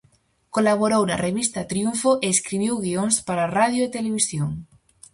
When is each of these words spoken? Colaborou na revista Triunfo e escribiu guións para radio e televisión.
Colaborou 0.55 1.03
na 1.07 1.21
revista 1.27 1.67
Triunfo 1.71 2.11
e 2.25 2.27
escribiu 2.35 2.73
guións 2.85 3.15
para 3.27 3.51
radio 3.57 3.81
e 3.85 3.93
televisión. 3.97 4.51